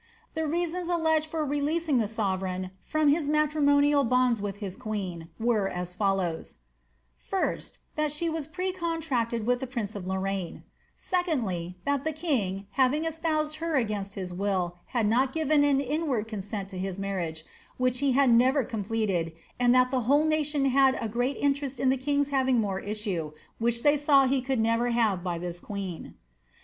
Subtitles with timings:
[0.33, 5.67] The reasons alleged for feleasing the sovereign from his matrimonial bonds with his queen were
[5.67, 6.57] IS follows:
[7.29, 10.63] ^ 1st, That she was precontracted to the prince of Lorraine;
[10.97, 16.27] Sdly, That the king, having espoused her against his will, had not given iQ inward
[16.27, 17.45] consent to his marriage,
[17.77, 21.89] which he had never completed, and that the whole nation had a great interest in
[21.89, 26.15] the king's having more issue, which they saw he could never have by this queen.